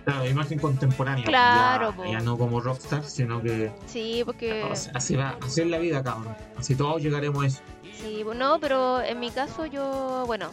[0.05, 1.25] Claro, imagen contemporánea.
[1.25, 3.73] Claro, ya, ya, no como rockstar, sino que.
[3.87, 4.63] Sí, porque.
[4.95, 6.33] Así va, así es la vida, cabrón.
[6.57, 7.61] Así todos llegaremos a eso.
[7.93, 10.53] Sí, no, pero en mi caso yo, bueno,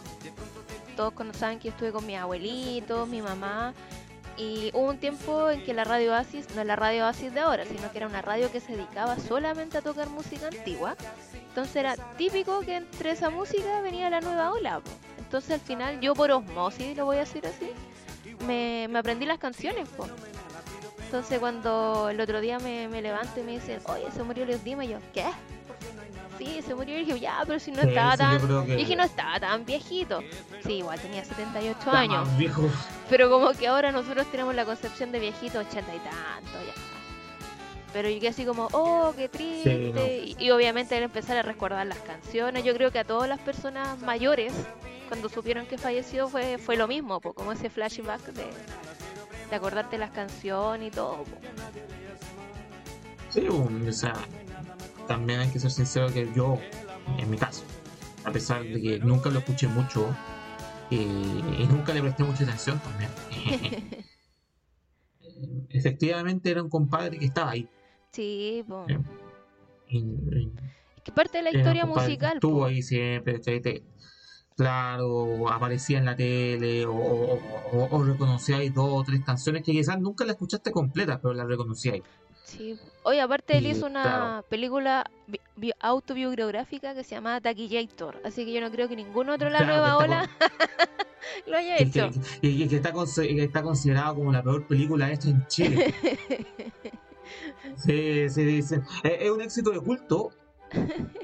[0.96, 3.74] todos saben que yo estuve con mis abuelitos, mi mamá,
[4.36, 7.40] y hubo un tiempo en que la radio Oasis, no es la radio Oasis de
[7.40, 10.96] ahora, sino que era una radio que se dedicaba solamente a tocar música antigua.
[11.48, 14.80] Entonces era típico que entre esa música venía la nueva ola.
[15.18, 17.70] Entonces al final yo por osmosis, lo voy a decir así,
[18.46, 19.88] me, aprendí las canciones.
[19.90, 20.06] Po.
[21.04, 24.64] Entonces cuando el otro día me, me levanto y me dicen, oye, se murió Luis
[24.64, 25.26] Dima, y yo, ¿qué?
[26.38, 26.96] Sí, se murió.
[26.96, 28.66] Y dije, ya, pero si no estaba tan.
[28.66, 30.20] Dije, no estaba tan viejito.
[30.64, 32.28] Sí, igual tenía 78 años.
[33.08, 36.94] Pero como que ahora nosotros tenemos la concepción de viejito, 80 y tanto, ya.
[37.92, 40.34] Pero quedé así como, oh, qué triste.
[40.38, 44.00] y, obviamente al empezar a recordar las canciones, yo creo que a todas las personas
[44.00, 44.52] mayores,
[45.08, 48.46] cuando supieron que falleció, fue, fue lo mismo, como ese flashback de,
[49.48, 51.24] de acordarte las canciones y todo.
[53.30, 54.14] Sí, o sea,
[55.06, 56.58] también hay que ser sincero que yo,
[57.18, 57.64] en mi caso,
[58.24, 60.08] a pesar de que nunca lo escuché mucho
[60.90, 60.96] eh,
[61.58, 63.10] y nunca le presté mucha atención también,
[65.70, 67.68] efectivamente era un compadre que estaba ahí.
[68.12, 68.86] Sí, pues.
[71.02, 72.34] que parte de la historia musical.
[72.34, 73.40] Estuvo ahí siempre,
[74.56, 77.38] claro, aparecía en la tele o,
[77.72, 81.44] o, reconocía ahí dos o tres canciones que quizás nunca la escuchaste completa, pero la
[81.44, 82.02] reconocía ahí.
[82.44, 82.78] Sí.
[83.04, 85.04] Oye, aparte él hizo una película
[85.80, 89.96] autobiográfica que se llama Taquillator, así que yo no creo que ningún otro la nueva
[89.96, 90.28] ola
[91.46, 92.10] lo haya hecho.
[92.42, 95.94] y que, está, está considerado como la peor película hecha en Chile.
[97.76, 98.82] sí, sí, dice.
[99.02, 100.30] Es, un éxito de culto,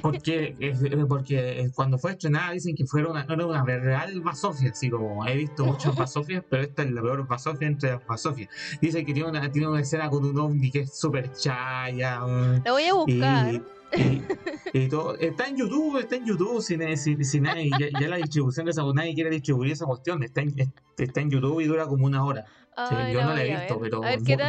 [0.03, 0.75] porque,
[1.09, 5.37] porque cuando fue estrenada dicen que fue una, era una real basofia, así como he
[5.37, 8.49] visto muchas basofias, pero esta es la peor basofia entre las basofias.
[8.81, 12.21] Dicen que tiene una, tiene una escena con un ovni que es súper chaya.
[12.65, 13.63] La voy a buscar.
[14.73, 18.85] Y, todo, está en YouTube, está en YouTube, si, nadie, ya, la distribución de esa,
[18.95, 20.55] nadie quiere distribuir esa cuestión, está en,
[20.97, 22.45] está en YouTube y dura como una hora.
[23.13, 24.01] yo no la he visto, pero,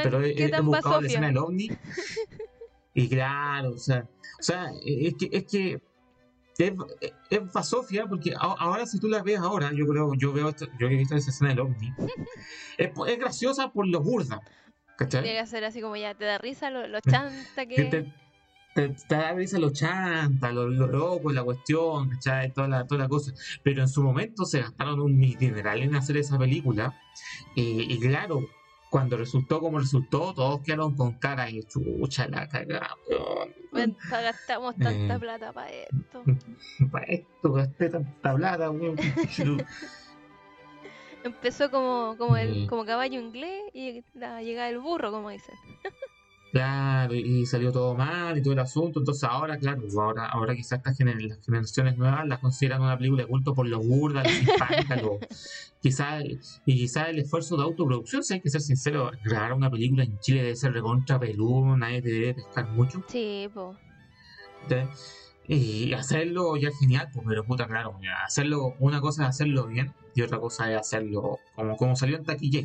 [0.04, 1.72] pero he, he buscado la escena del ovni.
[2.94, 4.08] Y claro, o sea,
[4.40, 5.82] o sea, es que, es que
[6.58, 6.74] es,
[7.30, 10.96] es basofia porque ahora si tú la ves ahora, yo creo, yo veo yo he
[10.96, 11.94] visto esa escena del ovni,
[12.78, 14.42] es, es graciosa por lo burda.
[14.98, 15.24] ¿Cachai?
[15.24, 17.86] Llega a ser así como ya te da risa lo, lo chanta que...
[18.74, 22.54] Te, te, da risa lo chanta, lo, lo, loco, la cuestión, ¿cachai?
[22.54, 23.34] Toda la, toda la cosa.
[23.64, 26.94] Pero en su momento se gastaron un dineral en hacer esa película.
[27.56, 28.48] Eh, y claro,
[28.92, 32.98] cuando resultó como resultó, todos quedaron con cara y chucha la cagada,
[33.72, 36.24] Gastamos tanta eh, plata para esto.
[36.92, 38.98] Para esto gasté tanta plata, weón.
[41.24, 45.56] Empezó como, como el como caballo inglés y la llegada del burro, como dicen.
[46.52, 49.00] Claro, y salió todo mal y todo el asunto.
[49.00, 53.30] Entonces ahora, claro, ahora, ahora quizás estas las generaciones nuevas las consideran una película de
[53.30, 54.28] culto por los burdas,
[55.02, 55.20] los
[55.82, 56.24] quizás,
[56.66, 60.20] y quizás el esfuerzo de autoproducción, si hay que ser sincero, grabar una película en
[60.20, 63.02] Chile debe ser recontra peludo, nadie te debe pescar mucho.
[63.08, 63.78] Sí, pues.
[65.48, 69.94] Y hacerlo ya es genial, pues, pero puta, claro, hacerlo, una cosa es hacerlo bien
[70.16, 72.60] y otra cosa es hacerlo como, como salió en taquilla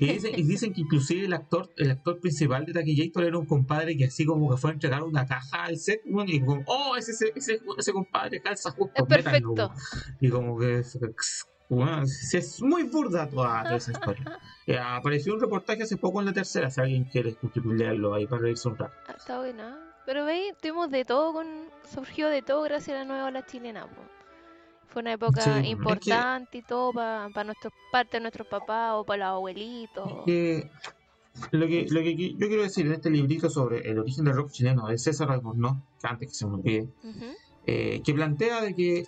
[0.00, 4.06] y dicen, que inclusive el actor, el actor principal de Taquillator era un compadre que
[4.06, 7.60] así como que fue a entregar una caja al set, y como, oh, ese, ese,
[7.76, 8.92] ese, compadre calza justo.
[8.94, 9.72] Es perfecto.
[10.20, 10.82] Y como que
[11.68, 14.38] bueno, es muy burda toda, esa historia.
[14.66, 18.42] Eh, apareció un reportaje hace poco en la tercera, si alguien quiere leerlo ahí para
[18.42, 18.94] reírse un rato.
[19.06, 19.78] Ah, está buena.
[20.06, 21.46] Pero veis, tuvimos de todo, con
[21.84, 23.86] surgió de todo gracias a la nueva ola chilena.
[24.88, 29.26] Fue una época importante y todo para pa nuestros parte de nuestros papás o para
[29.26, 30.06] los abuelitos.
[31.52, 34.50] lo que, lo que yo quiero decir en este librito sobre el origen del rock
[34.50, 36.88] chileno de César Albornoz, que antes que se me olvide,
[37.66, 39.04] eh, que plantea de que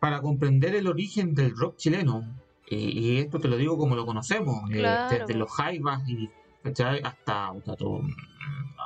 [0.00, 2.24] para comprender el origen del rock chileno,
[2.70, 6.30] y, esto te lo digo como lo conocemos, eh, desde los jaivas y
[6.64, 8.02] hasta, hasta todo,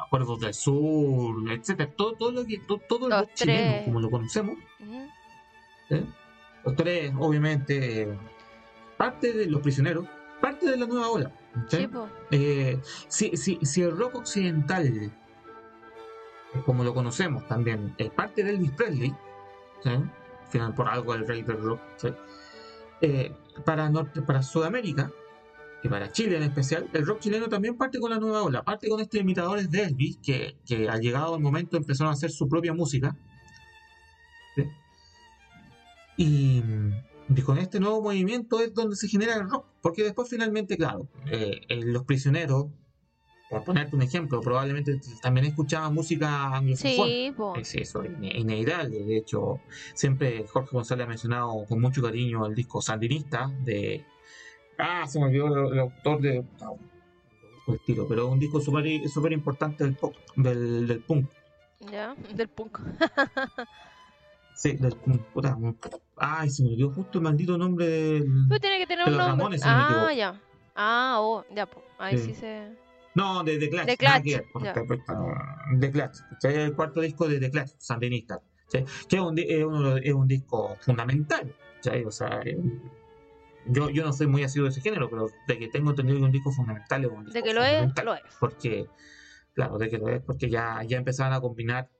[0.07, 4.11] Acuerdos del Sur, etcétera, todo, todo lo que todo, todo el rock chileno como lo
[4.11, 5.09] conocemos, Ujú.
[5.90, 6.05] ¿eh?
[6.64, 8.16] Los tres, obviamente,
[8.96, 10.07] parte de los prisioneros,
[10.40, 11.33] parte de la nueva ola.
[11.68, 11.88] ¿sí?
[12.31, 15.11] Eh, si, si, si el rock occidental, eh,
[16.64, 19.14] como lo conocemos también, es parte de Elvis Presley,
[19.83, 19.90] ¿sí?
[20.51, 22.09] Final por algo el rey del rock, ¿sí?
[23.01, 25.11] Eh, para, norte, para Sudamérica
[25.83, 28.88] y para Chile en especial, el rock chileno también parte con la nueva ola, parte
[28.88, 32.48] con estos imitadores de Elvis que, que al llegado el momento empezaron a hacer su
[32.48, 33.16] propia música.
[34.55, 34.68] ¿sí?
[36.23, 36.63] Y,
[37.29, 41.09] y con este nuevo movimiento es donde se genera el rock, porque después finalmente, claro,
[41.27, 42.67] eh, eh, los prisioneros,
[43.51, 47.07] por ponerte un ejemplo, probablemente también escuchaban música anglosajona.
[47.07, 47.35] Sí.
[47.61, 49.03] Es eso, ine- inevitable.
[49.05, 49.61] De hecho,
[49.95, 54.05] siempre Jorge González ha mencionado con mucho cariño el disco Sandinista de.
[54.79, 56.45] Ah, se me olvidó el, autor de.
[56.61, 56.79] No,
[57.69, 61.29] el estilo, pero un disco súper súper importante del, pop, del, del punk.
[61.91, 62.79] Ya, del punk.
[64.62, 65.20] Sí, punk.
[65.33, 65.59] Puta,
[66.18, 68.27] ay, se me olvidó justo el maldito nombre del.
[68.48, 69.37] Pero tiene que tener un los nombre.
[69.59, 70.40] Ramones, ah, ya.
[70.77, 71.83] Ah, oh, ya, po.
[71.98, 72.27] Ahí Sí.
[72.27, 72.68] sí se.
[73.16, 73.87] No, de The Clash.
[73.87, 74.22] The Clash,
[74.53, 74.72] porque-
[75.81, 76.18] The Clash.
[76.31, 76.55] ¿cachai?
[76.55, 78.40] El cuarto disco de The Clash, Sandinista.
[78.70, 78.85] Que
[79.16, 79.46] es un, es
[80.05, 81.53] es disco fundamental.
[81.83, 82.05] ¿cachai?
[82.05, 82.57] O sea, eh,
[83.66, 86.25] yo, yo no soy muy asiduo de ese género, pero de que tengo entendido que
[86.25, 88.22] un disco fundamental es un disco De que lo es, lo es.
[88.38, 88.87] Porque,
[89.55, 91.90] claro, de que lo es, porque ya, ya empezaron a combinar,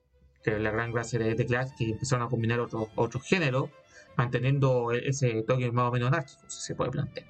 [0.43, 3.71] que la gran gracia de The Clash, que empezaron a combinar otros otros géneros,
[4.17, 7.27] manteniendo e- ese toque más o menos anárquico, si se puede plantear.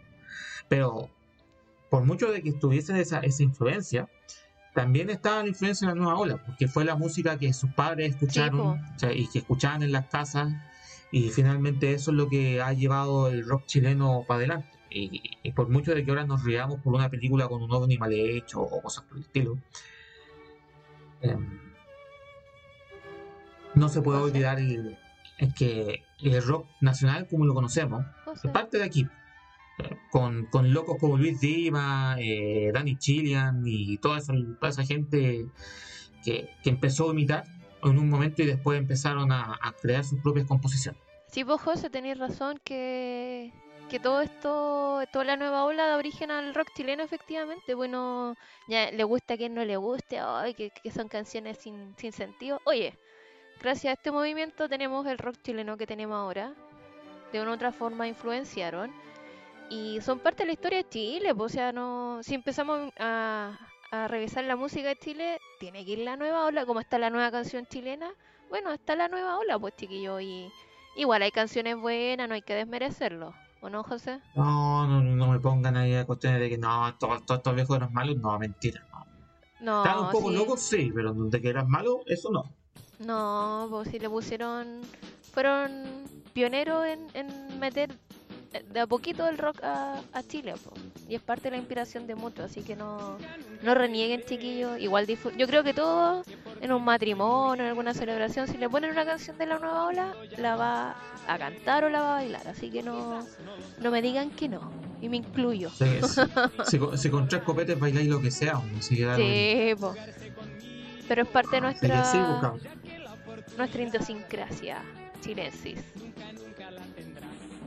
[0.68, 1.10] Pero,
[1.90, 4.08] por mucho de que estuviese esa, esa influencia,
[4.74, 8.10] también estaba la influencia de la nueva ola, porque fue la música que sus padres
[8.10, 8.94] escucharon po.
[8.94, 10.52] o sea, y que escuchaban en las casas,
[11.10, 14.78] y finalmente eso es lo que ha llevado el rock chileno para adelante.
[14.88, 17.98] Y, y por mucho de que ahora nos riamos por una película con un ovni
[17.98, 19.58] mal hecho o cosas por el estilo,
[21.20, 21.71] em,
[23.74, 24.96] no se puede olvidar el,
[25.56, 28.04] que el rock nacional como lo conocemos
[28.42, 29.06] es parte de aquí.
[29.78, 34.84] Eh, Con, con locos como Luis Dima, eh, Danny Chilian y toda esa, toda esa
[34.84, 35.46] gente
[36.22, 37.44] que, que empezó a imitar
[37.82, 41.00] en un momento y después empezaron a, a crear sus propias composiciones.
[41.28, 43.50] Sí, vos, José, tenéis razón que,
[43.88, 47.74] que todo esto, toda la nueva ola da origen al rock chileno, efectivamente.
[47.74, 48.36] Bueno,
[48.68, 52.12] ya le gusta a quien no le guste, ay, que, que son canciones sin, sin
[52.12, 52.60] sentido.
[52.66, 52.98] Oye,
[53.62, 56.52] gracias a este movimiento tenemos el rock chileno que tenemos ahora.
[57.32, 58.92] De una u otra forma influenciaron.
[59.70, 63.58] Y son parte de la historia de Chile, pues, o sea, no, si empezamos a,
[63.90, 67.08] a revisar la música de Chile, tiene que ir la nueva ola, como está la
[67.08, 68.10] nueva canción chilena,
[68.50, 70.52] bueno, está la nueva ola, pues chiquillo, y
[70.96, 74.20] igual hay canciones buenas, no hay que desmerecerlo, ¿o no, José?
[74.34, 77.76] No, no, no me pongan ahí a cuestiones de que no, todos todos estos viejos
[77.76, 78.16] eran malos.
[78.16, 78.86] No, mentira.
[78.92, 79.06] No.
[79.60, 80.36] No, Estaban un poco sí.
[80.36, 82.44] locos, sí, pero de que eran malos, eso no.
[83.06, 84.80] No, pues si le pusieron,
[85.32, 85.84] fueron
[86.32, 87.90] pioneros en, en meter
[88.60, 90.72] de a poquito el rock a, a Chile, po.
[91.08, 93.16] y es parte de la inspiración de muchos, así que no,
[93.62, 94.78] no renieguen, chiquillos.
[94.78, 96.26] Igual yo creo que todos
[96.60, 100.14] en un matrimonio, en alguna celebración, si le ponen una canción de la nueva ola,
[100.38, 103.26] la va a cantar o la va a bailar, así que no,
[103.80, 105.70] no me digan que no, y me incluyo.
[105.70, 105.86] Sí,
[106.66, 108.60] si, si con, tres copetes bailáis lo que sea.
[108.80, 109.94] Sí, po.
[111.08, 112.54] pero es parte de que nuestra.
[113.56, 114.82] Nuestra idiosincrasia
[115.20, 115.78] chilensis.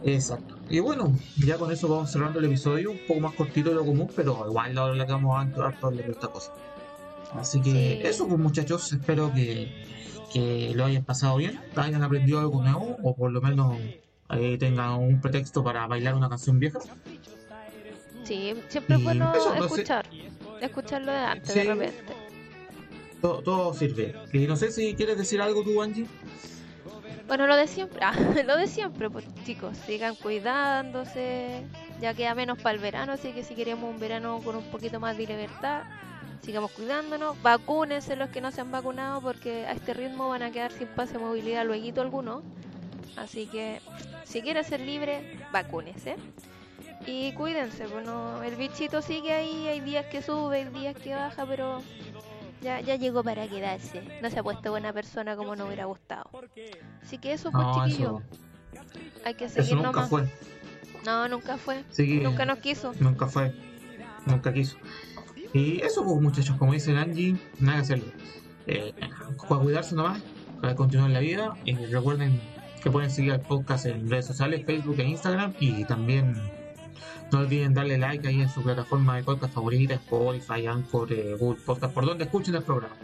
[0.03, 0.57] Exacto.
[0.69, 3.85] Y bueno, ya con eso vamos cerrando el episodio, un poco más cortito de lo
[3.85, 6.53] común, pero igual lo le vamos a entrar por esta cosa.
[7.33, 7.99] Así que Sí.
[8.07, 9.83] eso pues muchachos, espero que,
[10.31, 13.77] que lo hayan pasado bien, hayan aprendido algo nuevo, o por lo menos
[14.27, 16.79] ahí tengan un pretexto para bailar una canción vieja.
[18.23, 19.75] Sí, siempre es bueno eso, no sé.
[19.75, 20.05] escuchar,
[20.61, 21.59] escucharlo de antes, Sí.
[21.59, 22.13] de repente.
[23.25, 24.13] Todo, sirve.
[24.33, 26.05] Y no sé si quieres decir algo tú, Angie.
[27.27, 28.13] Bueno, lo de siempre, ah,
[28.45, 31.65] lo de siempre, pues chicos, sigan cuidándose,
[31.99, 34.99] ya queda menos para el verano, así que si queremos un verano con un poquito
[34.99, 35.85] más de libertad,
[36.43, 40.51] sigamos cuidándonos, vacúnense los que no se han vacunado, porque a este ritmo van a
[40.51, 42.43] quedar sin pase de movilidad luego algunos,
[43.15, 43.81] así que
[44.23, 46.17] si quieren ser libre, vacúnense.
[47.07, 51.45] Y cuídense, bueno, el bichito sigue ahí, hay días que sube, hay días que baja,
[51.45, 51.81] pero
[52.65, 54.01] ya, ya llegó para quedarse.
[54.21, 56.29] No se ha puesto buena persona como nos hubiera gustado.
[57.03, 58.21] Así que eso, pues No, chiquillo.
[58.73, 58.81] eso,
[59.23, 60.09] Hay que eso seguir nunca nomás.
[60.09, 60.29] fue.
[61.05, 61.83] No, nunca fue.
[62.23, 62.91] Nunca nos quiso.
[62.99, 63.53] Nunca fue.
[64.25, 64.77] Nunca quiso.
[65.53, 68.05] Y eso, pues, muchachos, como dice Angie, nada que hacerlo.
[68.67, 68.93] Eh,
[69.47, 70.21] para cuidarse nomás,
[70.59, 71.53] para continuar la vida.
[71.65, 72.41] Y recuerden
[72.81, 75.53] que pueden seguir al podcast en redes sociales, Facebook e Instagram.
[75.59, 76.33] Y también
[77.31, 81.59] No olviden darle like ahí en su plataforma de podcast favorita, Spotify, Anchor, eh, Google
[81.65, 82.95] Podcast, por donde escuchen el programa.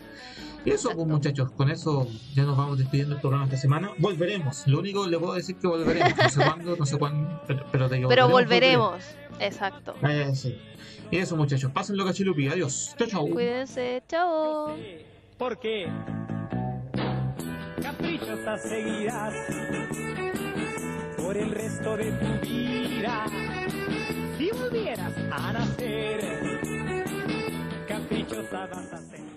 [0.63, 3.89] Y eso, pues muchachos, con eso ya nos vamos despidiendo del programa esta semana.
[3.97, 4.67] Volveremos.
[4.67, 6.13] Lo único que le puedo decir que volveremos.
[6.15, 8.91] No sé cuándo, no sé cuándo, pero, pero te digo, Pero volveremos.
[8.91, 9.41] volveremos.
[9.41, 9.95] Exacto.
[10.07, 10.55] Eh, sí.
[11.09, 12.47] Y eso, muchachos, pásenlo cachilupi.
[12.47, 12.93] Adiós.
[12.97, 13.27] Chao, chao.
[13.27, 14.03] Cuídense.
[14.07, 14.75] Chao.
[15.39, 15.89] Porque
[17.81, 19.33] caprichosas seguirás
[21.17, 23.25] por el resto de tu vida.
[24.41, 26.19] Si volvieras a nacer,
[27.87, 29.30] caprichosa vas.